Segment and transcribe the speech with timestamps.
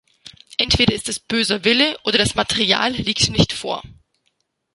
[0.57, 3.83] Entweder ist es böser Wille, oder das Material liegt nicht vor.